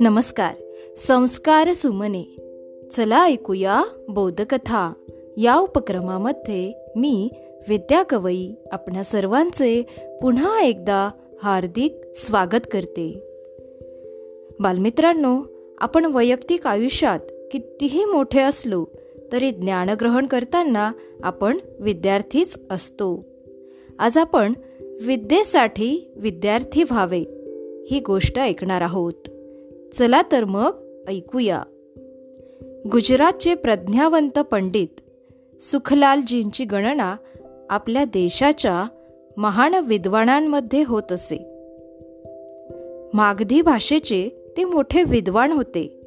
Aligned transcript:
नमस्कार 0.00 0.54
संस्कार 0.96 1.72
सुमने. 1.72 2.36
चला 2.92 3.24
ऐकूया 3.24 3.82
बौद्धकथा 4.08 4.92
या 5.36 5.56
उपक्रमामध्ये 5.56 6.72
मी 6.96 7.30
विद्या 7.68 8.02
कवई 8.02 8.50
आपणा 8.72 9.02
सर्वांचे 9.02 9.82
पुन्हा 10.22 10.62
एकदा 10.62 11.10
हार्दिक 11.42 12.00
स्वागत 12.14 12.66
करते. 12.72 13.22
बालमित्रांनो 14.60 15.42
आपण 15.78 16.04
वैयक्तिक 16.04 16.66
आयुष्यात 16.66 17.20
कितीही 17.52 18.04
मोठे 18.04 18.40
असलो 18.40 18.84
तरी 19.32 19.50
ज्ञानग्रहण 19.50 20.26
करताना 20.26 20.92
आपण 21.22 21.58
विद्यार्थीच 21.80 22.56
असतो. 22.70 23.24
आज 23.98 24.18
आपण 24.18 24.52
विद्येसाठी 25.02 26.12
विद्यार्थी 26.16 26.82
व्हावे 26.82 27.24
ही 27.90 28.00
गोष्ट 28.00 28.38
ऐकणार 28.38 28.80
आहोत. 28.80 29.12
चला 29.94 30.22
तर 30.32 30.44
मग 30.44 30.70
ऐकूया. 31.08 31.62
गुजरातचे 32.92 33.54
प्रज्ञावंत 33.54 34.38
पंडित 34.38 35.00
सुखलालजींची 35.62 36.64
गणना 36.64 37.16
आपल्या 37.70 38.04
देशाच्या 38.04 38.84
महान 39.36 39.74
विद्वानांमध्ये 39.74 40.84
होत 40.86 41.12
असे. 41.12 41.36
मागधी 43.14 43.62
भाषेचे 43.62 44.28
ते 44.56 44.64
मोठे 44.64 45.02
विद्वान 45.02 45.52
होते. 45.52 46.00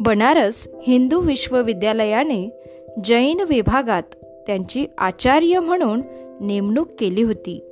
बनारस 0.00 0.68
हिंदू 0.82 1.20
विश्वविद्यालयाने 1.20 2.50
जैन 3.04 3.40
विभागात 3.48 4.02
त्यांची 4.46 4.86
आचार्य 4.98 5.60
म्हणून 5.60 6.02
नेमणूक 6.42 6.88
केली 6.98 7.22
होती. 7.22 7.68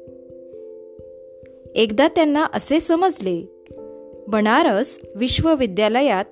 एकदा 1.74 2.08
त्यांना 2.08 2.44
असे 2.44 2.80
समजले 2.80 3.64
बनारस 4.28 5.00
विश्वविद्यालयात 5.16 6.24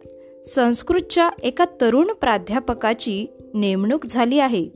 संस्कृतच्या 0.46 1.30
एका 1.42 1.64
तरुण 1.80 2.06
प्राध्यापकाची 2.06 3.26
नेमणूक 3.54 4.06
झाली 4.06 4.38
आहे 4.38 4.68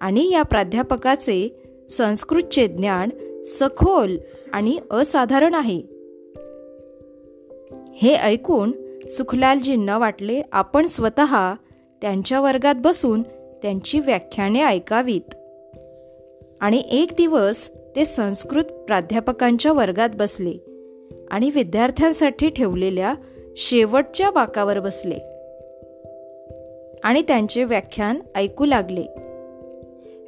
आणि 0.00 0.32
या 0.32 0.42
प्राध्यापकाचे 0.42 1.62
संस्कृतचे 1.88 2.66
ज्ञान 2.66 3.08
सखोल 3.46 4.16
आणि 4.52 4.78
असाधारण 4.90 5.54
आहे. 5.54 5.82
हे 7.94 8.14
ऐकून 8.14 8.72
सुखलालजींना 9.08 9.98
वाटले 9.98 10.42
आपण 10.52 10.86
स्वतः 10.86 11.54
त्यांच्या 12.02 12.40
वर्गात 12.40 12.74
बसून 12.78 13.22
त्यांची 13.62 14.00
व्याख्याने 14.00 14.62
ऐकावीत. 14.62 15.34
आणि 16.60 16.82
एक 16.90 17.08
दिवस 17.16 17.70
ते 17.96 18.04
संस्कृत 18.04 18.64
प्राध्यापकांच्या 18.64 19.72
वर्गात 19.72 20.08
बसले 20.14 20.52
आणि 21.30 21.50
विद्यार्थ्यांसाठी 21.54 22.50
ठेवलेल्या 22.50 23.14
शेवटच्या 23.56 24.30
बाकावर 24.30 24.80
बसले. 24.80 25.14
आणि 27.04 27.22
त्यांचे 27.22 27.64
व्याख्यान 27.64 28.20
ऐकू 28.34 28.64
लागले. 28.64 29.04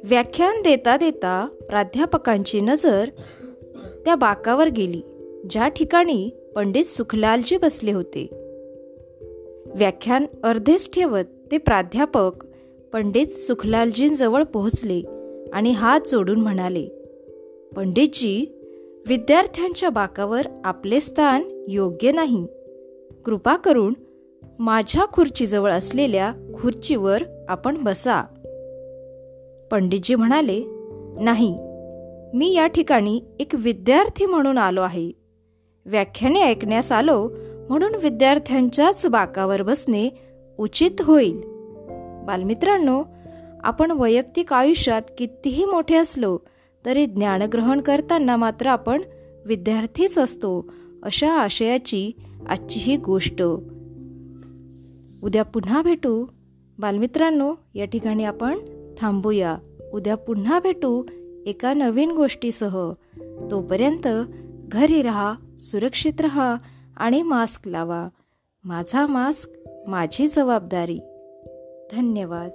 व्याख्यान 0.03 0.61
देता 0.61 0.97
देता 0.97 1.47
प्राध्यापकांची 1.69 2.61
नजर 2.61 3.09
त्या 4.05 4.15
बाकावर 4.15 4.67
गेली 4.67 5.01
ज्या 5.49 5.67
ठिकाणी 5.67 6.29
पंडित 6.55 6.85
सुखलालजी 6.85 7.57
बसले 7.57 7.91
होते. 7.91 8.27
व्याख्यान 9.75 10.25
अर्धेच 10.43 10.95
ठेवत 10.95 11.23
ते 11.51 11.57
प्राध्यापक 11.57 12.31
पंडित 12.93 13.27
सुखलालजींजवळ 13.27 14.43
पोहोचले. 14.43 15.01
आणि 15.53 15.71
हात 15.71 15.99
जोडून 16.07 16.39
म्हणाले 16.39 16.87
पंडितजी 17.75 18.45
विद्यार्थ्यांच्या 19.07 19.89
बाकावर 19.89 20.41
आपले 20.63 20.99
स्थान 20.99 21.65
योग्य 21.67 22.11
नाही. 22.11 22.47
कृपा 23.25 23.55
करून 23.55 23.93
माझ्या 24.59 25.05
खुर्चीजवळ 25.05 25.71
असलेल्या 25.71 26.33
खुर्चीवर 26.61 27.23
आपण 27.49 27.83
बसा. 27.83 28.21
पंडितजी 29.71 30.15
म्हणाले 30.15 30.63
नाही 31.21 31.57
मी 32.33 32.53
या 32.55 32.67
ठिकाणी 32.67 33.21
एक 33.39 33.47
विद्यार्थी 33.53 34.25
म्हणून 34.25 34.57
आलो 34.57 34.81
आहे. 34.81 35.11
व्याख्याने 35.85 36.41
ऐकण्यास 36.41 36.91
आलो 36.91 37.29
म्हणून 37.69 37.95
विद्यार्थ्यांच्याच 37.95 39.05
बाकावर 39.05 39.61
बसणे 39.61 40.09
उचित 40.57 41.01
होईल. 41.01 41.41
बालमित्रांनो 42.27 43.03
आपण 43.63 43.91
वैयक्तिक 43.91 44.53
आयुष्यात 44.53 45.01
कितीही 45.17 45.65
मोठे 45.65 45.95
असलो 45.95 46.37
तरी 46.85 47.05
ज्ञानग्रहण 47.05 47.81
करताना 47.81 48.35
मात्र 48.35 48.67
आपण 48.67 49.01
विद्यार्थीच 49.45 50.17
असतो 50.17 50.71
अशा 51.03 51.33
आशयाची 51.33 52.11
आजची 52.49 52.79
ही 52.79 52.97
गोष्ट. 52.97 53.41
उद्या 55.23 55.43
पुन्हा 55.43 55.81
भेटू. 55.81 56.25
बालमित्रांनो 56.79 57.53
या 57.75 57.85
ठिकाणी 57.85 58.23
आपण 58.23 58.59
थांबूया. 58.97 59.57
उद्या 59.93 60.15
पुन्हा 60.15 60.59
भेटू 60.59 61.03
एका 61.45 61.73
नवीन 61.73 62.11
गोष्टीसह. 62.11 62.91
तोपर्यंत 63.51 64.07
घरी 64.67 65.01
राहा 65.01 65.33
सुरक्षित 65.57 66.21
राहा 66.21 66.55
आणि 66.97 67.21
मास्क 67.21 67.67
लावा. 67.67 68.07
माझा 68.63 69.07
मास्क 69.07 69.49
माझी 69.87 70.27
जबाबदारी. 70.27 70.99
धन्यवाद. 71.91 72.49